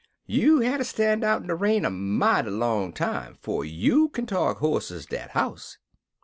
[0.25, 4.57] You'll hatter stan' out in de rain a mighty long time 'fo' you kin talk
[4.57, 5.77] hoarse ez dat house!'